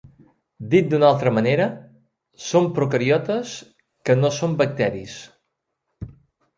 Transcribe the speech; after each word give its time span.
Dit 0.69 0.87
d'una 0.93 1.05
altra 1.13 1.33
manera, 1.35 1.67
són 2.47 2.71
procariotes 2.81 3.55
que 4.09 4.19
no 4.25 4.35
són 4.43 4.61
bacteris. 4.65 5.23